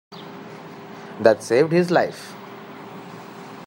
[1.19, 2.33] That saved his life.